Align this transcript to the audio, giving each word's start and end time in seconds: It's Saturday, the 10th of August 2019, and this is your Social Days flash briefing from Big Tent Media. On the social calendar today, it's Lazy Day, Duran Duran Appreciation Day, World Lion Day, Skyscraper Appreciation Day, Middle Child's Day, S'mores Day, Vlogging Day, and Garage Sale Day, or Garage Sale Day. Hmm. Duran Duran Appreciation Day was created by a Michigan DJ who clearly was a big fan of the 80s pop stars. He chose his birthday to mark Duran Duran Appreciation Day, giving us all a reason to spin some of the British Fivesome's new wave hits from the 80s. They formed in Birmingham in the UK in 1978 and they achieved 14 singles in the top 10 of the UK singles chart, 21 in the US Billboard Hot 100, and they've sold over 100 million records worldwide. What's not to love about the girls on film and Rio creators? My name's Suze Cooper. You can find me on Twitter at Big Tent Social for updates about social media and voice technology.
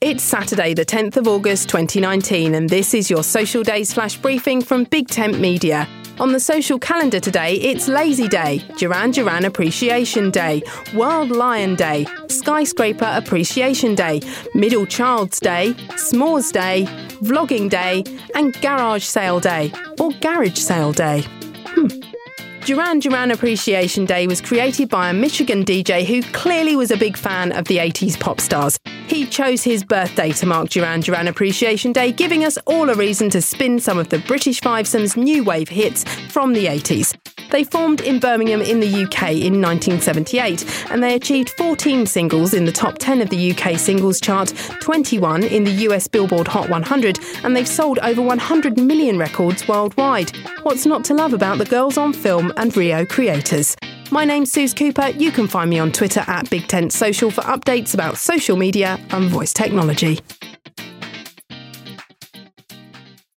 It's 0.00 0.22
Saturday, 0.22 0.74
the 0.74 0.84
10th 0.84 1.16
of 1.16 1.26
August 1.26 1.68
2019, 1.70 2.54
and 2.54 2.68
this 2.68 2.94
is 2.94 3.10
your 3.10 3.24
Social 3.24 3.64
Days 3.64 3.92
flash 3.92 4.16
briefing 4.16 4.62
from 4.62 4.84
Big 4.84 5.08
Tent 5.08 5.40
Media. 5.40 5.88
On 6.20 6.30
the 6.30 6.38
social 6.38 6.78
calendar 6.78 7.18
today, 7.18 7.54
it's 7.54 7.88
Lazy 7.88 8.28
Day, 8.28 8.64
Duran 8.76 9.10
Duran 9.10 9.44
Appreciation 9.44 10.30
Day, 10.30 10.62
World 10.94 11.30
Lion 11.30 11.74
Day, 11.74 12.06
Skyscraper 12.28 13.10
Appreciation 13.12 13.96
Day, 13.96 14.20
Middle 14.54 14.86
Child's 14.86 15.40
Day, 15.40 15.74
S'mores 15.94 16.52
Day, 16.52 16.84
Vlogging 17.20 17.68
Day, 17.68 18.04
and 18.36 18.54
Garage 18.60 19.02
Sale 19.02 19.40
Day, 19.40 19.72
or 19.98 20.12
Garage 20.20 20.58
Sale 20.58 20.92
Day. 20.92 21.24
Hmm. 21.66 22.07
Duran 22.68 22.98
Duran 22.98 23.30
Appreciation 23.30 24.04
Day 24.04 24.26
was 24.26 24.42
created 24.42 24.90
by 24.90 25.08
a 25.08 25.14
Michigan 25.14 25.64
DJ 25.64 26.04
who 26.04 26.20
clearly 26.34 26.76
was 26.76 26.90
a 26.90 26.98
big 26.98 27.16
fan 27.16 27.50
of 27.52 27.64
the 27.64 27.78
80s 27.78 28.20
pop 28.20 28.42
stars. 28.42 28.78
He 29.06 29.24
chose 29.24 29.62
his 29.62 29.82
birthday 29.82 30.32
to 30.32 30.44
mark 30.44 30.68
Duran 30.68 31.00
Duran 31.00 31.28
Appreciation 31.28 31.94
Day, 31.94 32.12
giving 32.12 32.44
us 32.44 32.58
all 32.66 32.90
a 32.90 32.94
reason 32.94 33.30
to 33.30 33.40
spin 33.40 33.80
some 33.80 33.98
of 33.98 34.10
the 34.10 34.18
British 34.18 34.60
Fivesome's 34.60 35.16
new 35.16 35.44
wave 35.44 35.70
hits 35.70 36.04
from 36.30 36.52
the 36.52 36.66
80s. 36.66 37.16
They 37.50 37.64
formed 37.64 38.00
in 38.00 38.20
Birmingham 38.20 38.60
in 38.60 38.80
the 38.80 38.86
UK 38.86 39.32
in 39.32 39.60
1978 39.62 40.90
and 40.90 41.02
they 41.02 41.14
achieved 41.14 41.50
14 41.50 42.06
singles 42.06 42.52
in 42.52 42.64
the 42.64 42.72
top 42.72 42.98
10 42.98 43.22
of 43.22 43.30
the 43.30 43.52
UK 43.52 43.78
singles 43.78 44.20
chart, 44.20 44.52
21 44.80 45.44
in 45.44 45.64
the 45.64 45.70
US 45.88 46.06
Billboard 46.06 46.48
Hot 46.48 46.68
100, 46.68 47.18
and 47.42 47.56
they've 47.56 47.66
sold 47.68 47.98
over 48.00 48.20
100 48.20 48.78
million 48.78 49.18
records 49.18 49.66
worldwide. 49.66 50.30
What's 50.62 50.86
not 50.86 51.04
to 51.04 51.14
love 51.14 51.32
about 51.32 51.58
the 51.58 51.64
girls 51.64 51.96
on 51.96 52.12
film 52.12 52.52
and 52.56 52.76
Rio 52.76 53.06
creators? 53.06 53.76
My 54.10 54.24
name's 54.24 54.50
Suze 54.50 54.72
Cooper. 54.72 55.08
You 55.08 55.30
can 55.30 55.48
find 55.48 55.68
me 55.68 55.78
on 55.78 55.92
Twitter 55.92 56.24
at 56.26 56.48
Big 56.48 56.66
Tent 56.66 56.92
Social 56.92 57.30
for 57.30 57.42
updates 57.42 57.92
about 57.94 58.16
social 58.16 58.56
media 58.56 58.98
and 59.10 59.28
voice 59.28 59.52
technology. 59.52 60.18